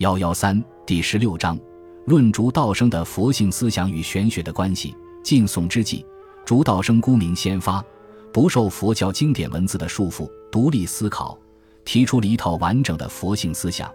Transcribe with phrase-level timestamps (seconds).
[0.00, 1.58] 幺幺三第十六章，
[2.06, 4.96] 论竺道生的佛性思想与玄学的关系。
[5.22, 6.06] 晋宋之际，
[6.42, 7.84] 竺道生孤名先发，
[8.32, 11.38] 不受佛教经典文字的束缚，独立思考，
[11.84, 13.92] 提出了一套完整的佛性思想，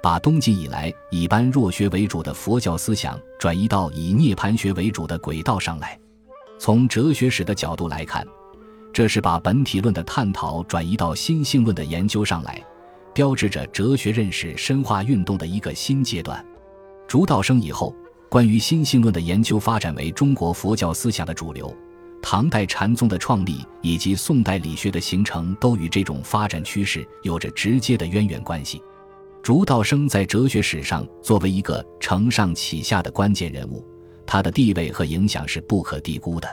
[0.00, 5.98] 把东晋以来以般若学为主的佛教思想转移到以涅盘学为主的轨道上来。
[6.60, 8.24] 从哲学史的角度来看，
[8.92, 12.64] 这是把本体论的探讨转移到心性论的研究上来。
[13.18, 16.46] 标志着哲学认识深化运动的一个新阶段。
[17.08, 17.92] 竺道生以后，
[18.28, 21.76] 关于心性论的研究发展为中国佛教思想的主流。
[22.22, 28.80] 唐代禅宗的创立以及宋代理学的形成，都与这种发展趋势有着直接的渊源关系。
[29.42, 33.84] 竺道生在哲学史上作为一个承上启下的关键人物，
[34.24, 36.48] 他的地位和影响是不可低估的。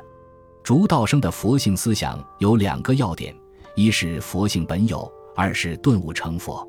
[0.64, 3.36] 竺道生的佛性思想有两个要点：
[3.76, 5.08] 一是佛性本有。
[5.36, 6.68] 二是顿悟成佛。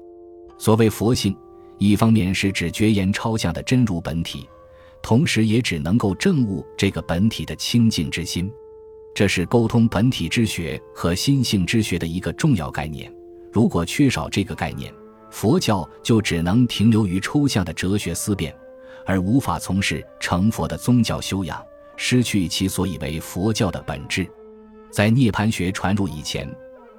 [0.58, 1.36] 所谓佛性，
[1.78, 4.48] 一方面是指绝言超象的真如本体，
[5.02, 8.50] 同时也只能够证悟这个本体的清净之心。
[9.14, 13.10] 这是沟通本体之学和心性之学的一个重要概念。
[13.52, 14.92] 如果缺少这个概念，
[15.30, 18.54] 佛教就只能停留于抽象的哲学思辨，
[19.06, 21.62] 而无法从事成佛的宗教修养，
[21.96, 24.26] 失去其所以为佛教的本质。
[24.90, 26.46] 在涅槃学传入以前。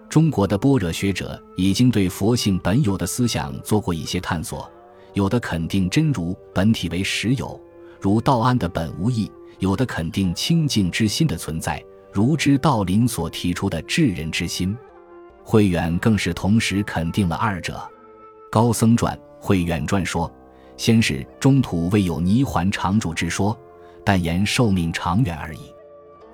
[0.10, 4.70] 中国的般若学者已经对佛性本有的思想做过一些探索，
[5.14, 7.60] 有的肯定真如本体为实有，
[8.00, 14.76] 如道安的本无义；有的肯定清净之心的存在，如之道林所提出的智人之心。
[15.44, 17.80] 慧远更是同时肯定了二者。
[18.50, 20.32] 高僧传、慧远传说：
[20.78, 23.58] 先是中土未有泥环常住之说，
[24.06, 25.60] 但言寿命长远而已。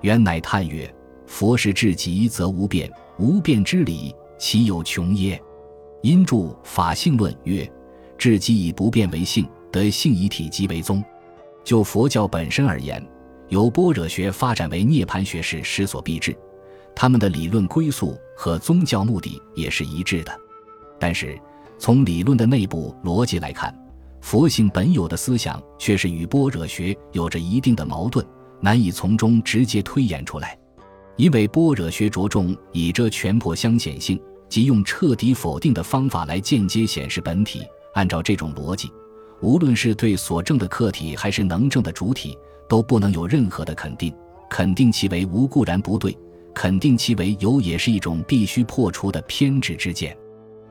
[0.01, 0.93] 元乃叹曰
[1.25, 5.41] ：“佛是至极则无变。”无变之理，其有穷耶？
[6.01, 7.69] 因著《法性论》曰
[8.17, 11.03] ：“至极以不变为性，得性以体即为宗。”
[11.63, 13.01] 就佛教本身而言，
[13.47, 16.35] 由般若学发展为涅槃学是势所必至，
[16.93, 20.31] 他们的理论归宿和宗教目的也是一致的。
[20.99, 21.39] 但是，
[21.77, 23.73] 从理论的内部逻辑来看，
[24.19, 28.25] 佛性本有的思想却是与般若学有着一定的矛盾，
[28.59, 30.57] 难以从中直接推演出来。
[31.15, 34.19] 因为般若学着重以这全破相显性，
[34.49, 37.61] 即用彻底否定的方法来间接显示本体。
[37.93, 38.89] 按照这种逻辑，
[39.39, 42.35] 无论是对所证的客体，还是能证的主体，
[42.67, 44.11] 都不能有任何的肯定。
[44.49, 46.17] 肯定其为无固然不对，
[46.53, 50.15] 肯定其为有也是一种必须破除的偏执之见。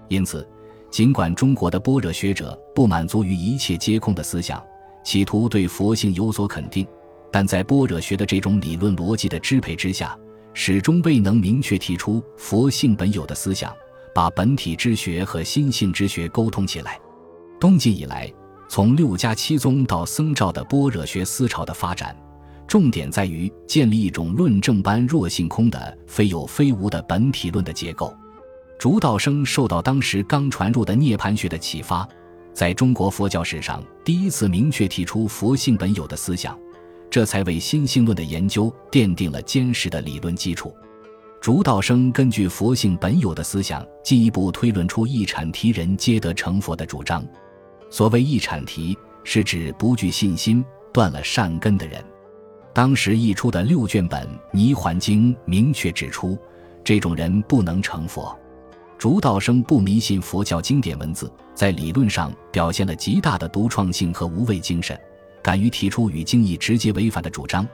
[0.08, 0.47] 因此，
[0.91, 4.62] 尽管中国的般若学者不满足于一切皆空的思想，
[5.04, 6.86] 企图对佛性有所肯定，
[7.31, 10.16] 但在般若学的这种理论逻辑的支配之下。
[10.54, 13.74] 始终未能明确提出佛性本有的思想，
[14.14, 17.00] 把本体之学和心性之学沟通起来。
[17.58, 18.32] 东晋以来，
[18.68, 22.14] 从六家七宗到僧肇的般若学思潮的发展，
[22.66, 28.14] 重点在于建立一种论证般若性空的非有非无的本体论的结构。
[28.78, 32.06] 竺道生受到当时刚传入的涅槃学的启发，
[32.52, 36.58] 在中国佛教史上第一次明确提出佛性本有的思想。
[37.12, 40.75] 这才为心性论的研究奠定了坚实的理论基础。
[41.43, 47.23] 竺道生根据佛性本有的思想，进一步推论出一阐提人皆得成佛的主张。
[47.91, 52.03] 所谓一阐提，是指不具信心、断了善根的人。
[52.73, 56.39] 当时译出的六卷本《泥环经》明确指出，
[56.83, 58.34] 这种人不能成佛。
[58.97, 64.99] 竺道生不迷信佛教经典文字，在理论上表现了极大的独创性和无畏精神。
[65.42, 67.66] 敢于提出与经义直接违反的主张，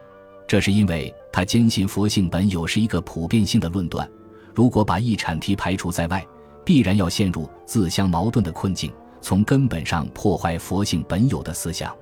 [0.47, 4.09] 这是因为他坚信佛性本有是一个普遍性的论断。
[4.55, 6.27] 如果把一产题排除在外，
[6.65, 11.95] 必然要陷入自相矛盾的困境，从根本上破坏佛性本有的思想。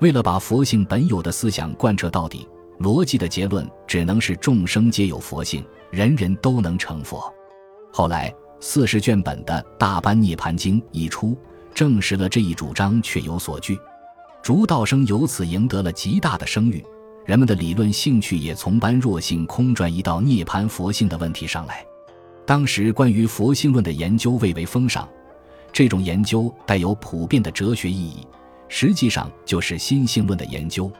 [0.00, 2.46] 为了把佛性本有的思想贯彻到底，
[2.78, 7.32] 逻辑的结论只能是众生皆有佛性，人人都能成佛。
[7.92, 11.36] 后来四十卷本的大般涅盘经一出，
[11.74, 13.76] 证实了这一主张确有所据。
[14.42, 16.84] 竺道生由此赢得了极大的声誉，
[17.26, 21.84] 人们的理论兴趣也从般若性空转移到涅槃佛性的问题上来。
[22.46, 25.06] 当时关于佛性论的研究蔚为风尚，
[25.70, 28.26] 这种研究带有普遍的哲学意义，
[28.68, 30.90] 实际上就是心性论的研究。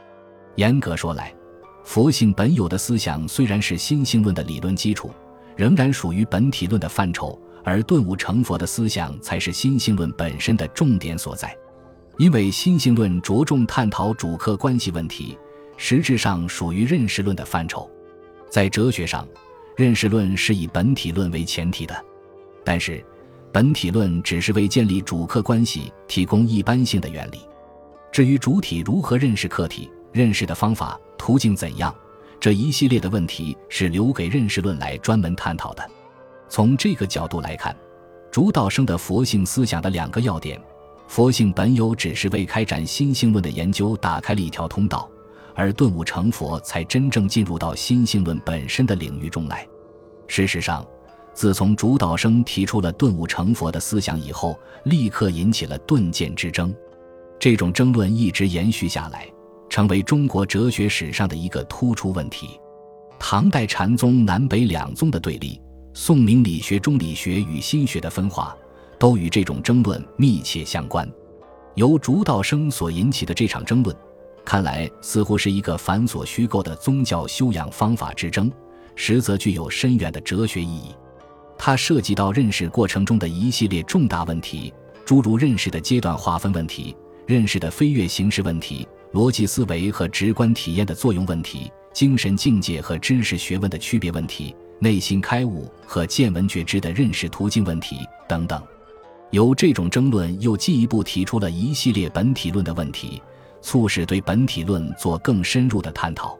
[0.55, 1.33] 严格说来，
[1.83, 5.09] 佛性本有的思想虽然是心性论的理论基础，
[5.55, 11.57] 仍然属于本体论的范畴，而顿悟成佛的思想才是心性论本身的重点所在。
[12.19, 15.37] 因为心性论着重探讨主客关系问题，
[15.77, 17.89] 实质上属于认识论的范畴。
[18.49, 19.25] 在哲学上，
[19.77, 21.95] 认识论是以本体论为前提的，
[22.61, 23.01] 但是
[23.53, 27.39] 本体论只是为建立主客关系提供一般性的原理。
[28.11, 31.95] 至于主体如何认识客体，认识的方法、途径怎样，
[32.37, 35.89] 这一系列的问题是留给认识论来专门探讨的。
[36.49, 37.73] 从这个角度来看，
[38.29, 40.61] 主道生的佛性思想的两个要点：
[41.09, 45.09] 佛性本有只是为开展心性论的研究打开了一条通道，
[45.55, 49.67] 而顿悟成佛才真正进入到心性论本身的领域中来。
[50.27, 50.85] 事实上，
[51.33, 56.71] 自从竺道生提出了顿悟成佛的思想以后，立刻引起了顿渐之争。
[57.39, 59.27] 这种争论一直延续下来，
[59.67, 62.49] 成为中国哲学史上的一个突出问题。
[63.17, 65.59] 唐代禅宗南北两宗的对立，
[65.91, 68.55] 宋明理学中理学与心学的分化，
[68.99, 71.09] 都与这种争论密切相关。
[71.75, 73.95] 由竺道生所引起的这场争论，
[74.43, 78.51] 看来似乎是一个繁琐虚构的宗教修养方法之争，
[78.95, 80.93] 实则具有深远的哲学意义。
[81.57, 84.73] 它涉及到认识过程中的一系列重大问题，
[85.05, 86.95] 诸如认识的阶段划分问题。
[87.25, 97.97] 认识的飞跃形式问题、逻辑思维和直观体验的作用问题、精神境界和知识学问的区别问题、内心开悟和见闻觉知的认识途径问题
[98.27, 98.59] 等等。
[99.31, 103.21] 由这种争论又进一步提出了一系列本体论的问题，
[103.61, 106.37] 促使对本体论做更深入的探讨。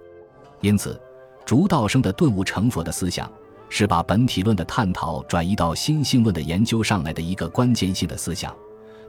[0.62, 1.00] 因此，
[1.46, 3.32] 竺道生的顿悟成佛的思想，
[3.70, 8.56] 是把本体论的探讨转移到心性论的研究上来的一个关键性的思想。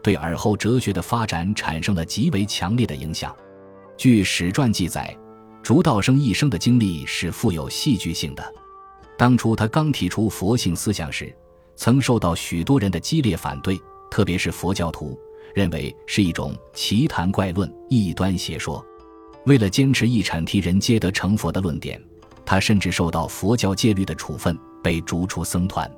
[0.03, 3.35] 对尔后哲学的发展产生了极为强烈的影响。
[3.97, 5.15] 据史传记载，
[5.63, 8.55] 竺道生一生的经历是富有戏剧性的。
[9.19, 11.35] 当初他刚提出佛性思想时，
[11.81, 13.81] 曾受到许多人的激烈反对，
[14.11, 15.19] 特别是佛教徒
[15.55, 18.85] 认为是一种奇谈怪论、异端邪说。
[19.47, 21.99] 为了坚持一阐提人皆得成佛的论点，
[22.45, 25.91] 他甚至受到佛教戒律的处分，被逐出僧团。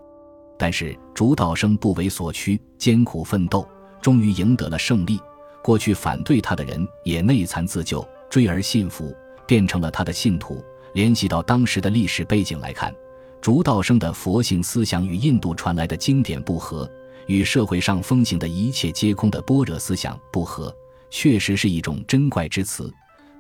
[0.57, 3.69] 但是主导生不为所屈，艰苦奋斗。
[4.01, 5.19] 终于赢得了胜利，
[5.65, 9.13] 过去反对他的人也内参自救，追而信服，
[9.49, 10.63] 变成了他的信徒。
[10.95, 12.95] 联系到当时的历史背景来看，
[13.43, 16.89] 竺道生的佛性思想与印度传来的经典不合，
[17.27, 20.73] 与社会上风行的一切皆空的般若思想不合，
[21.11, 22.89] 确实是一种真怪之词。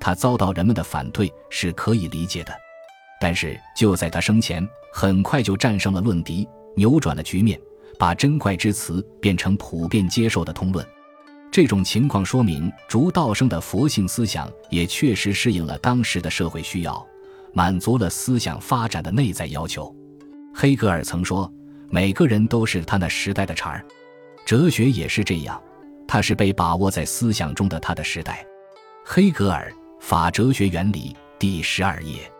[0.00, 2.52] 他遭到人们的反对是可以理解的，
[3.20, 7.58] 但是就在他生前，很快就战胜了论敌，扭转了局面。
[7.96, 10.84] 把真怪之词变成普遍接受的通论，
[11.52, 17.06] 这种情况说明竺道生的佛性思想也确实适应了当时的社会需要，
[17.52, 19.94] 满足了思想发展的内在要求。
[20.54, 21.50] 黑格尔曾说
[21.90, 23.84] ：“每个人都是他那时代的茬儿。”
[24.44, 25.60] 哲学也是这样，
[26.06, 28.44] 它是被把握在思想中的他的时代。
[29.04, 29.70] 黑格尔
[30.00, 32.30] 《法哲学原理》第十二页，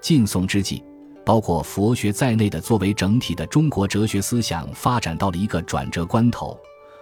[0.00, 0.82] 晋宋之际。
[1.24, 6.58] 包括佛学在内的作为整体的中国哲学思想发展到了一个转折关头。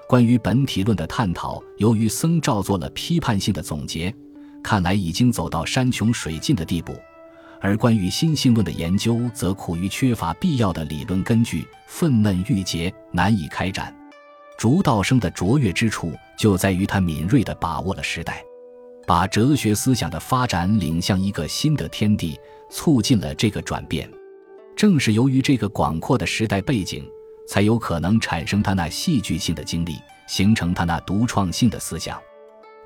[0.07, 4.15] 关于本体论的探讨，由于僧肇做了批判性的总结，
[4.63, 6.93] 看来已经走到山穷水尽的地步；
[7.61, 13.95] 而关于新性论的研究，则苦于缺乏必要的理论根据，愤懑郁结，难以开展。
[14.59, 18.43] 竺道生的卓越之处，就在于他敏锐地把握了时代。
[19.07, 22.39] 把哲学思想的发展领向一个新的天地，
[22.71, 24.09] 促进了这个转变。
[24.77, 27.05] 正是由于这个广阔的时代背景，
[27.49, 29.97] 才有可能产生他那戏剧性的经历，
[30.29, 32.19] 形成他那独创性的思想。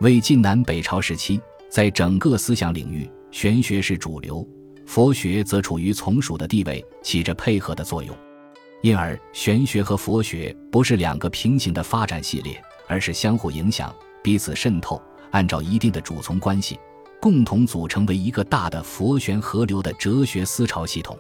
[0.00, 4.46] 魏晋南北朝时期，在整个思想领域，玄学是主流，
[4.86, 8.16] 佛学则处于从属的地位，起着配合的作用。
[8.82, 15.00] 因而，玄学和佛学不是两个平行的发展系列，而是相互影响、彼此渗透。
[15.30, 16.78] 按照一定的主从关系，
[17.20, 21.18] 共同组成为一个大的佛玄合流的哲学思潮系统。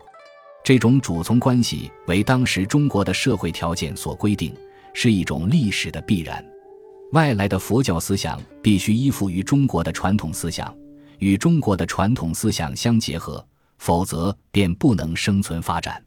[0.62, 4.54] 这种主从关系为当时中国的社会条件所规定，
[4.92, 6.44] 是一种历史的必然。
[7.12, 10.72] 外来的佛教思想必须依附于中国的传统思想，
[11.18, 13.44] 与中国的传统思想相结合，
[13.78, 16.02] 否则便不能生存发展。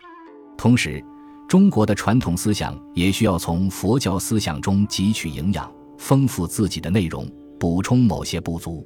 [0.57, 1.03] 同时，
[1.47, 7.27] 中国的传统思想也需要从佛教思想中汲取营养，丰富自己的内容。
[7.59, 8.85] 补充某些不足。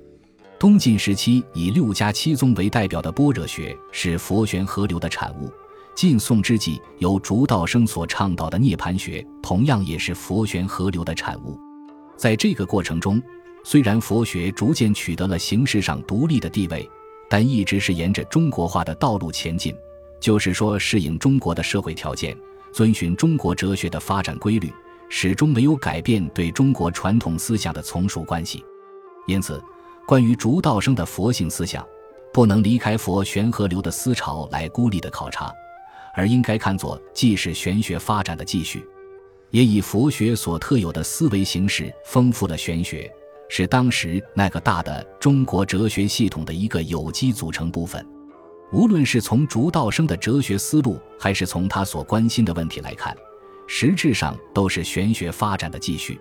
[0.58, 5.52] 东晋时期以六家七宗为代表的般若学是佛玄合流的产物。
[5.94, 11.60] 晋宋之际由竺道生所倡导的涅槃学同样也是佛玄合流的产物。
[12.16, 13.22] 在这个过程中，
[13.66, 16.90] 虽然佛学逐渐取得了形式上独立的地位，
[17.32, 19.74] 但一直是沿着中国化的道路前进，
[20.20, 22.38] 就是说适应中国的社会条件，
[22.74, 24.70] 遵循中国哲学的发展规律。
[25.14, 28.64] 始终没有改变对中国传统思想的从属关系，
[29.28, 29.62] 因此，
[30.06, 31.86] 关于竺道生的佛性思想，
[32.34, 35.52] 不能离开佛玄合流的思潮来孤立的考察，
[36.16, 38.86] 而应该看作既是玄学发展的继续。
[39.50, 43.14] 也以佛学所特有的思维形式丰富了玄学，
[43.54, 48.04] 是当时那个大的中国哲学系统的一个有机组成部分。
[48.72, 53.14] 无论是从竺道生的哲学思路，还是从他所关心的问题来看，
[53.68, 56.18] 实质上都是玄学发展的继续。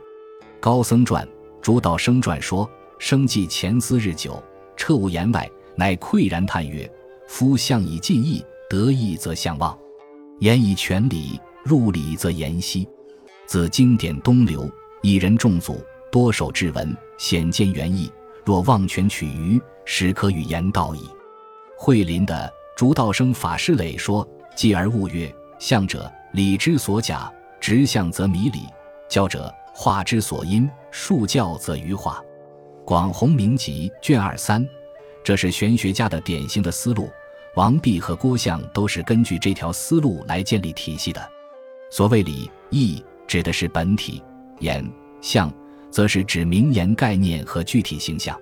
[0.58, 1.26] 高僧传、
[1.62, 2.68] 竺道生传说
[2.98, 4.42] ：“生计前思日久，
[4.76, 6.90] 彻悟言外，乃喟然叹曰
[7.28, 9.78] ：‘夫相以尽意，得意则相忘；
[10.40, 12.88] 言以全理，入理则言兮。’
[13.46, 14.68] 自经典东流，
[15.00, 18.10] 一人众祖，多守志文，显见原意。
[18.46, 21.06] 若忘全取余，始可与言道矣。”
[21.76, 28.60] 慧林的竺道生法师磊说：“继而悟曰：相者，理之所假；直相则迷理；
[29.06, 32.24] 教者，化之所因；数教则愚化。”
[32.86, 34.66] 广弘明集卷二三，
[35.22, 37.10] 这是玄学家的典型的思路。
[37.56, 41.30] 王弼和郭象都是根据这条思路来建立体系的。
[41.90, 44.22] 所谓理义，指的是本体；
[44.60, 45.52] 言相，
[45.90, 48.38] 则是指名言概念和具体形象。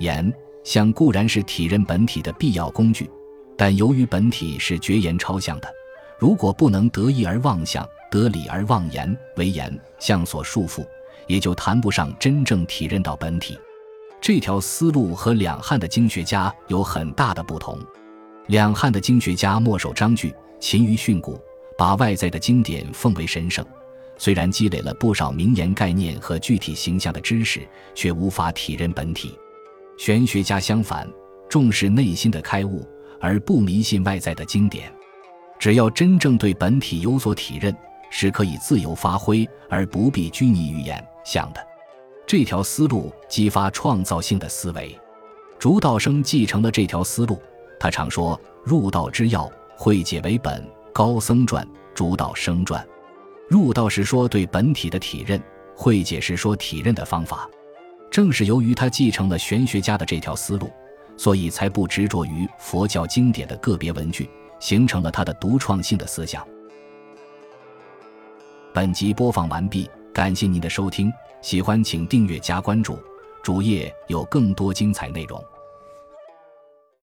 [0.00, 0.32] 言。
[0.64, 3.08] 相固然是体认本体的必要工具，
[3.56, 5.72] 但由于本体是绝言超相的，
[6.18, 10.84] 如果不能得意而忘相，得理而忘言，为言相所束缚，
[11.28, 13.56] 也就谈不上真正体认到本体。
[14.20, 17.78] 这条思路和两汉的经学家有很大的不同。
[18.48, 21.40] 两汉的经学家墨守章句，勤于训诂，
[21.78, 23.64] 把外在的经典奉为神圣，
[24.18, 29.38] 虽然积累了不少名言概念和具体形象的知识，却无法体认本体。
[29.98, 31.08] 玄学家相反，
[31.48, 32.86] 重视内心的开悟，
[33.20, 34.92] 而不迷信外在的经典。
[35.58, 37.74] 只要真正对本体有所体认，
[38.10, 41.66] 是可以自由发挥，而不必拘泥于言想的。
[42.26, 44.98] 这条思路激发创造性的思维。
[45.58, 47.40] 竺道生继承了这条思路，
[47.80, 52.86] 他常说：“入道之要，慧解为本。”高僧传、竺道生传。
[53.48, 55.40] 入道是说对本体的体认，
[55.76, 57.48] 慧解是说体认的方法。
[58.10, 60.70] 正是由于他继承了玄学家的这条思路，
[61.16, 66.46] 所以才不执着于佛教经典的个别文句，形成了他的独创性的思想。
[68.72, 71.12] 本集播放完毕，感谢您的收听，
[71.42, 72.98] 喜欢请订阅加关注，
[73.42, 75.42] 主页有更多精彩内容。